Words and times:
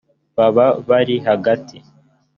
baba 0.35 0.65
bari 0.89 1.15
hagati 1.27 1.77